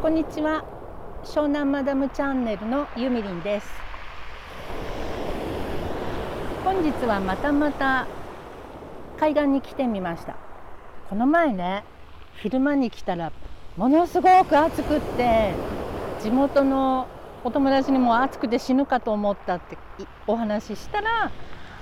[0.00, 0.64] こんにちは。
[1.24, 3.68] 湘南マダムチャンネルのゆみりんです。
[6.64, 8.06] 本日はまたまた
[9.18, 10.36] 海岸に来てみました。
[11.10, 11.82] この前ね
[12.40, 13.32] 昼間に来たら
[13.76, 15.52] ものすごく暑くって
[16.22, 17.08] 地元の
[17.42, 19.76] お友達にも暑くて死ぬかと思ったって
[20.28, 21.32] お話ししたら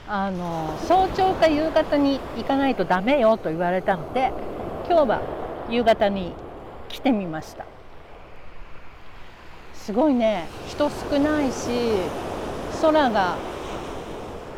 [0.09, 4.33] あの早朝か夕方に行かないとダメよと言われたので
[4.89, 5.21] 今日は
[5.69, 6.33] 夕方に
[6.89, 7.76] 来てみました。
[9.87, 10.49] すごいね。
[10.67, 11.69] 人少ないし
[12.83, 13.37] 空が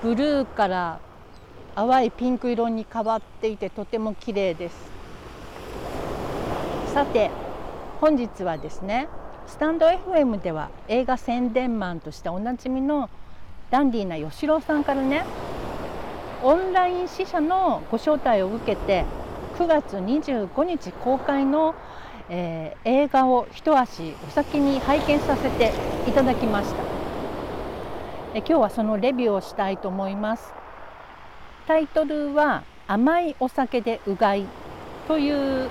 [0.03, 1.01] ブルーから
[1.75, 4.75] 淡いピンク色に変わっていてとても綺麗です。
[6.95, 7.31] さて
[8.01, 9.07] 本日はですね
[9.47, 13.11] スタンド FM では映画宣伝マンとしておなじみの
[13.71, 15.27] ダンディーな吉郎さんからね
[16.43, 19.05] オンライン試写のご招待を受けて
[19.59, 21.75] 9月25日公開の
[22.31, 25.73] えー、映画を一足お先に拝見させて
[26.07, 26.83] いただきました、
[28.35, 30.53] え今日はそのレビューをしたいと思います。
[31.67, 34.47] タイトルは甘いお酒でうがい
[35.07, 35.69] という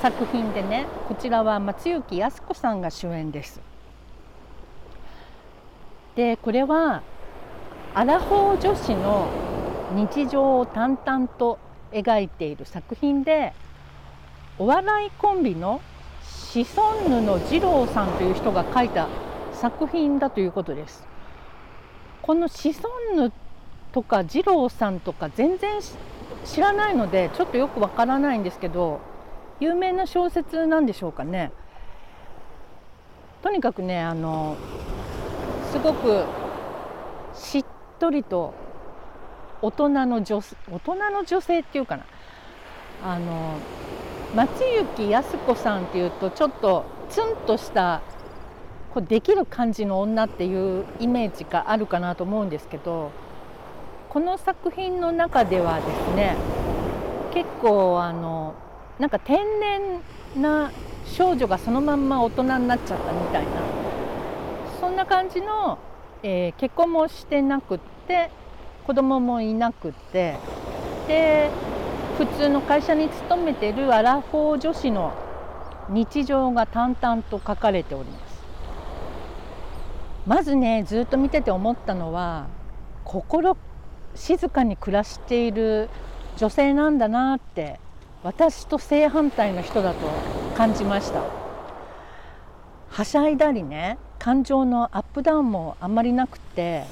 [0.00, 3.60] 作品でねこちらは松雪靖子さんが主演です。
[6.16, 7.02] でこれは
[7.94, 9.28] アラフォー女子の
[9.94, 11.58] 日常を淡々と
[11.92, 13.52] 描いている作品で
[14.58, 15.80] お笑いコンビの
[16.54, 19.08] シソンヌの二郎さんという人が書いた
[19.54, 21.04] 作品だということです。
[22.22, 23.32] このシソンヌ
[23.90, 25.80] とか二郎さんとか全然
[26.44, 29.00] 知らないのでちょっとよくわからないんですけど
[29.58, 31.50] 有名な小説なんでしょうかね。
[33.42, 34.56] とにかくねあの
[35.72, 36.24] すごく
[37.34, 37.64] しっ
[37.98, 38.54] とりと
[39.60, 40.38] 大人の女
[40.70, 42.04] 大人の女性っていうかな
[43.02, 43.58] あの
[44.34, 48.02] 松雪靖子さんっていうとちょっとツンとした
[48.92, 53.12] こうできる感じの女っていうイメージがあるかなと思うんですけど
[54.08, 56.36] この作品の中ではですね
[57.32, 58.54] 結構あの
[58.98, 60.72] なんか天然な
[61.04, 63.50] 少女がそのまんま大人になっちゃったみたいな
[64.80, 65.78] そんな感じの、
[66.22, 67.78] えー、結婚もしてなくっ
[68.08, 68.30] て
[68.86, 70.36] 子供もいなくって
[71.06, 71.50] で
[72.16, 75.12] 普通の会社に勤めているアラフォー女子の
[75.88, 78.34] 日常が淡々と書かれております。
[80.26, 82.46] まずねずっと見てて思ったのは
[83.04, 83.56] 心
[84.14, 85.90] 静かに暮らしている
[86.36, 87.78] 女性なんだなって
[88.22, 89.98] 私と正反対の人だと
[90.56, 91.20] 感じました。
[92.88, 96.84] はしゃいだりね感情のアップダウンもあんまりなくて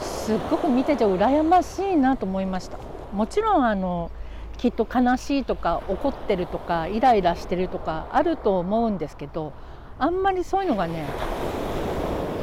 [0.00, 2.89] すっごく見てて羨ましいなと思いました。
[3.12, 4.10] もちろんあの
[4.56, 9.52] きっと悲しいとか怒ってるとかイライラしてるとかあると思うんですけど
[9.98, 11.06] あんまりそういうのがね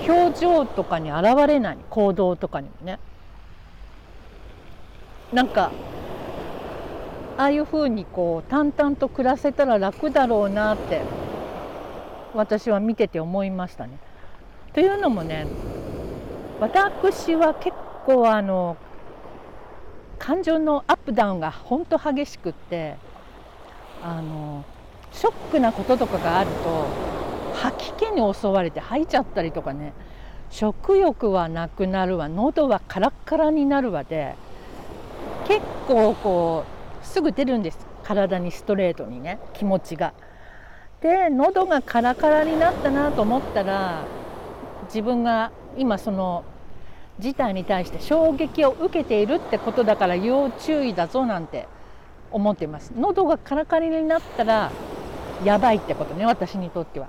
[0.07, 2.99] 表情とかに現れない行動とかにもね
[5.33, 5.71] なんか
[7.37, 11.01] ああいうふうにこう淡々と暮らせたら楽だろうなって
[12.33, 13.99] 私は見てて思いましたね。
[14.73, 15.45] というのもね
[16.59, 18.77] 私は結構あの
[20.27, 22.97] 感情のアップダウンが本当激しくって
[24.03, 24.65] あの
[25.13, 26.87] ショックなこととかがあると
[27.53, 29.93] 吐き気に襲われて吐いちゃったりとかね。
[30.49, 32.27] 食欲はなくなるわ。
[32.27, 34.35] 喉はカラッカラになるわで
[35.47, 36.65] 結構こ
[37.01, 37.79] うすぐ出るんです。
[38.03, 40.13] 体にストレートにね気持ちが。
[40.99, 44.03] で喉がカラカラになったなと思ったら
[44.87, 46.43] 自分が今その
[47.19, 51.67] 事態に対して衝撃を受けているってことだから要注意だぞなんて
[52.31, 52.93] 思っています。
[52.95, 54.71] 喉がカラカラになったら
[55.43, 57.07] やばいってことね私にとっては。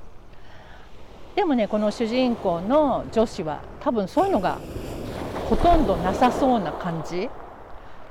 [1.36, 4.58] でもねこの主人公の女子は多分そういうのが
[5.48, 7.28] ほとんどなさそうな感じ。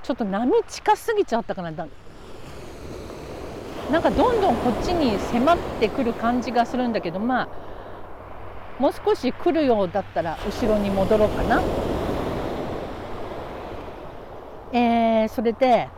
[0.04, 1.72] ちょっと波近すぎちゃったかな。
[3.92, 7.50] なんかどんどんこっちに迫ってくる感じがするんだけどまあ
[8.80, 11.62] もう少し来るようだったら後ろに戻ろうかな。
[14.74, 15.90] えー、それで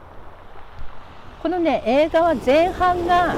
[1.41, 3.35] このね映画は前半が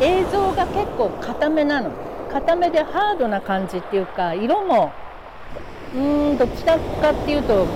[0.00, 1.90] 映像が結構固めなの
[2.30, 4.92] 固めでハードな感じっていうか色も
[5.94, 5.98] う
[6.34, 7.66] んどちらかっていうと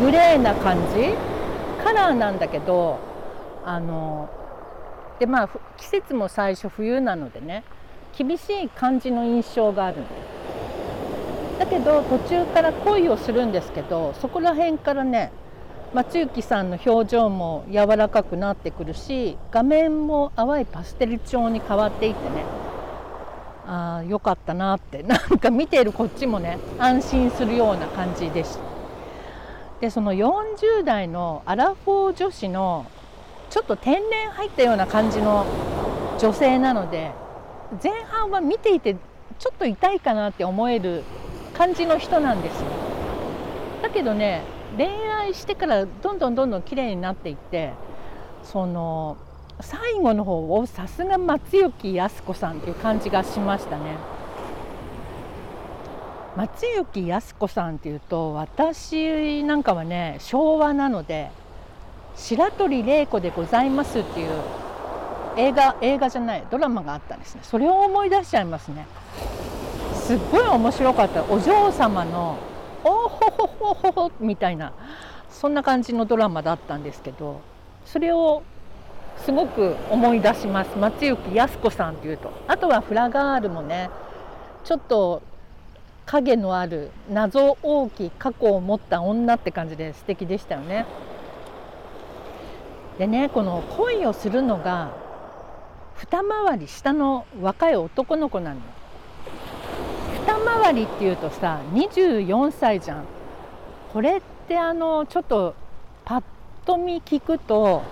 [0.00, 1.14] グレーな感じ
[1.84, 2.98] カラーなんだけど
[3.64, 4.30] あの
[5.18, 7.64] でまあ季節も最初冬なのでね
[8.16, 10.04] 厳しい感じの印象があるん。
[11.58, 15.32] だけど途中から恋をするんですけどそこら辺からね
[15.94, 22.44] 松雪さんの表情も柔らかくなってくるし画面も淡いパステル調に変わっていってね。
[23.66, 25.02] あよかったなって。
[25.04, 28.60] なんか見ているこっちもね安心するような感じでした
[29.80, 32.86] でその40代のアラフォー女子の
[33.50, 35.44] ちょっと天然入ったような感じの
[36.18, 37.12] 女性なので
[37.82, 38.96] 前半は見ていて
[39.38, 41.04] ちょっと痛いかなって思える
[41.56, 42.66] 感じの人なんですよ。
[43.82, 44.42] だけどね
[44.76, 47.72] 恋愛してからどんどんどんどん綺麗になっていって
[48.42, 49.16] その
[49.60, 53.96] 最後の方をさすが松雪靖子さんっていう感じがしましたね。
[56.36, 61.32] 松雪靖子さんっていうと私なんかはね昭和なので
[62.14, 64.30] 「白鳥玲子でございます」っていう
[65.36, 67.40] 映画映画じゃないドラマがあったんですね。
[67.42, 68.86] それを思い出しちゃいますね。
[69.94, 71.24] すっごい面白かった。
[71.24, 72.36] お嬢様の
[72.84, 74.72] 「おほほほほほ」みたいな
[75.30, 77.40] そんな感じのドラマだったんですけど
[77.84, 78.42] それを
[79.18, 83.90] すごく思い出します松雪靖子さんっていうとあとはフラガールもね
[84.64, 85.22] ちょっと
[86.06, 90.86] 影のある謎大き過去を持った女って感じで素敵でしたよね。
[92.98, 94.90] でねこの恋をするのが
[95.94, 98.60] 二回り下の若い男の子なの
[100.28, 103.04] 二回りっていうとさ24歳じゃん。
[103.94, 105.54] これってあのちょっと
[106.04, 106.22] パッ
[106.66, 107.82] と見聞くと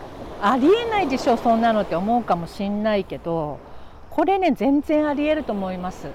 [0.43, 3.59] ありえないでしょそんなのって思うかもしんないけど
[4.11, 6.09] これね全然ありえると思います。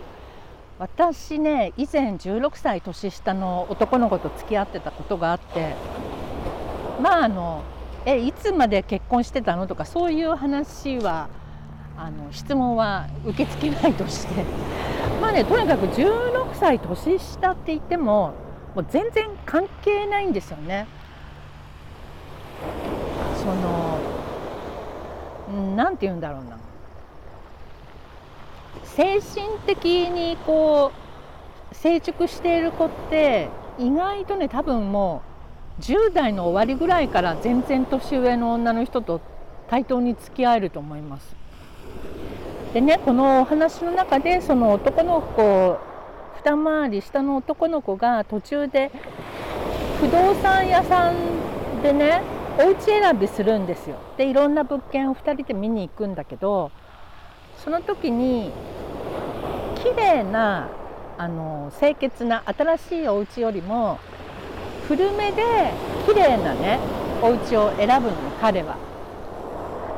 [0.77, 5.73] 私ね以前16歳年下の男の子と付き合ってたことがあって
[7.01, 7.63] まああの
[8.06, 11.29] えいつまで結婚してたのとかそういう話は
[12.03, 14.44] あの質問は受け付けないとして
[15.21, 18.33] まあねとにかく16歳年下って言っても
[18.74, 20.88] もう全然関係ないんですよね。
[23.36, 24.00] その
[25.75, 26.57] 何て言うんだろうな
[28.83, 30.92] 精神的にこ
[31.71, 35.21] う成熟している子って意外とね多分も
[35.80, 39.21] う10代の終わりぐらいから全然年上の女の人と
[39.69, 41.42] 対等に付き合えると思います。
[42.73, 45.77] でねこのお話の中でその男の子
[46.44, 48.91] 二回り下の男の子が途中で
[50.00, 52.21] 不動産屋さんでね
[52.57, 56.71] お家選びするんですよでいろんな物件を2人で見に行くんだけど
[57.57, 58.51] その時に
[59.83, 60.69] 綺麗な
[61.18, 64.00] あな清潔な新しいお家よりも
[64.88, 65.44] 古めで
[66.07, 66.79] 綺麗なね
[67.21, 68.77] お家を選ぶの彼は。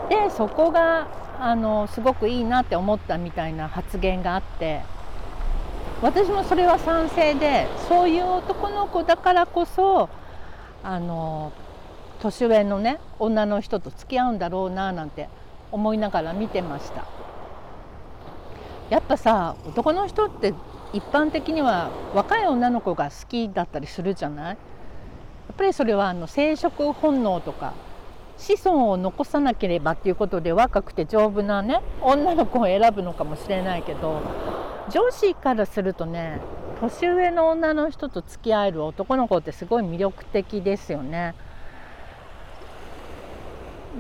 [0.10, 1.08] でそこが
[1.40, 4.82] あのすごくいいなって思ったみたいな発言があって
[6.02, 10.10] 私もそれは賛成でそういう男の子だからこそ
[10.84, 11.52] あの
[12.22, 15.30] 年上のね女の人と付き合うんだろうななんて
[15.72, 17.06] 思いながら見てました。
[18.90, 20.54] やっぱさ男の人って
[20.94, 24.56] 一般的には若い女の子が好きだったりするじゃない？
[24.56, 24.58] や
[25.54, 27.74] っぱりそれはあの生殖本能とか
[28.44, 34.22] 子孫を残さなければっていうことで若くて丈夫なね女の子を選ぶのかもしれないけど
[34.92, 36.42] 女子からするとね
[36.82, 41.34] 年上の女の人と付き合える男の子ってすごい魅力的ですよね。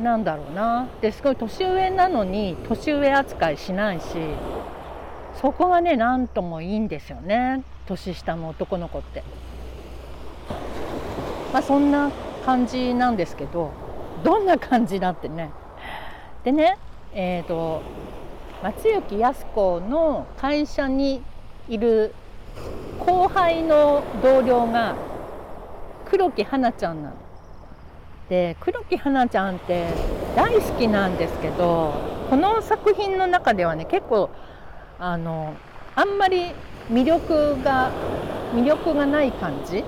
[0.01, 4.05] なんだろうなですごい年上なのに年上扱いしないし
[5.39, 9.23] そこがね何ともいいんですよね年下の男の子って。
[11.53, 12.11] まあそんな
[12.43, 13.71] 感じなんですけど
[14.23, 15.51] どんな感じだってね。
[16.43, 16.77] でね
[17.13, 17.81] えっ、ー、と
[18.63, 21.21] 松雪靖子の会社に
[21.67, 22.13] いる
[22.99, 24.95] 後輩の同僚が
[26.05, 27.15] 黒木華ちゃんなの。
[28.29, 29.85] で黒木華ちゃんって
[30.35, 31.93] 大好きなんですけど
[32.29, 34.29] この作品の中ではね結構
[34.97, 35.55] あの
[35.95, 36.53] あんまり
[36.89, 37.91] 魅力が
[38.53, 39.83] 魅力がない感じ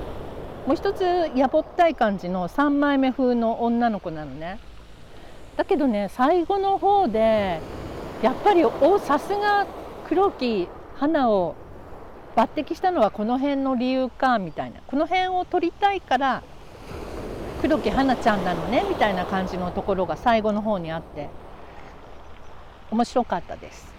[0.65, 1.03] もう一つ
[1.35, 4.59] やぼったい感じの3枚目風の女の子なのね
[5.57, 7.59] だけどね最後の方で
[8.23, 9.67] やっぱりおさすが
[10.07, 11.55] 黒木花を
[12.35, 16.41] 抜擢したのはこの辺の理由かみたいなこの辺を取りたいから
[17.61, 21.29] 黒木華ちゃんなのねみたいな感じのところが最後の方にあって
[22.91, 23.94] 面白かったです。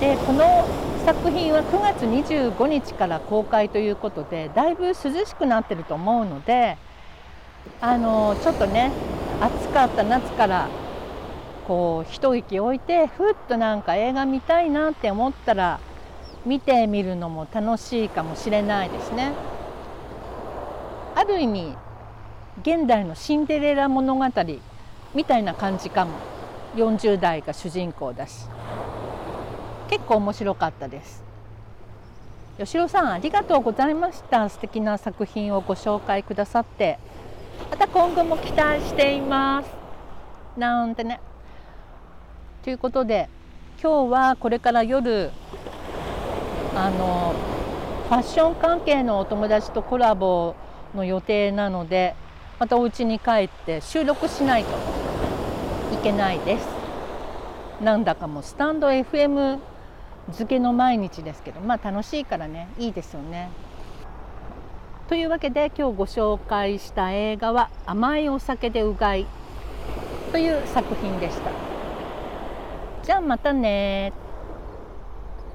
[0.00, 0.66] でこの
[1.04, 6.76] 作品は9月25日から公開ということでだいぶ涼しくなってると思うので
[7.80, 8.90] あのちょっとね
[9.40, 10.68] 暑かった夏から
[11.66, 15.80] こう一息置いてふっとなんか映画見たいなって思ったら
[16.44, 19.32] 見てみるのも楽しいかもしれないですね。
[21.14, 21.74] ある意味
[22.60, 24.24] 現代のシンデレラ物語
[25.14, 26.12] みたいな感じかも
[26.74, 28.46] 40代が主人公だし
[29.88, 31.22] 結構面白かったです。
[32.58, 34.48] 吉郎さんありがとうございました。
[34.48, 36.98] 素敵な作品をご紹介くださって。
[37.70, 39.70] また今後も期待しています。
[40.56, 41.20] なんてね。
[42.62, 43.28] ということで
[43.82, 45.30] 今日はこれから夜
[46.74, 47.34] あの
[48.08, 50.54] ファッション関係のお友達とコラボ
[50.94, 52.14] の予定なので
[52.58, 54.70] またお家に帰って収録しないと
[55.92, 56.68] いけないです。
[57.82, 59.58] なんだかもうスタンド FM
[60.26, 63.50] 漬けの毎日ですけどまあ楽しいからねいいですよね
[65.08, 69.26] というわけで今日ご紹介した映画は「甘いお酒でうがい」
[70.32, 71.50] という作品でした。
[73.04, 74.14] じゃあまたね